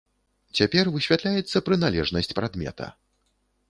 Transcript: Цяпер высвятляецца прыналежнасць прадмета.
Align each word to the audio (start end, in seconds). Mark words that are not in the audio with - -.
Цяпер 0.59 0.89
высвятляецца 0.95 1.63
прыналежнасць 1.69 2.35
прадмета. 2.41 2.93